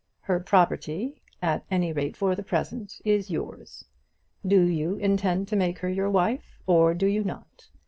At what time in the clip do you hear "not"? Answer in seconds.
7.23-7.67